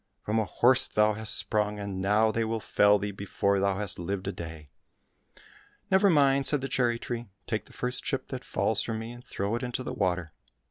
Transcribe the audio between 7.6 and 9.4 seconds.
the first chip that falls from me, and